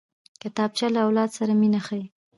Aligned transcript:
کتابچه 0.41 0.87
له 0.93 0.99
اولاد 1.05 1.29
سره 1.37 1.51
مینه 1.61 1.79
ښيي 1.85 2.05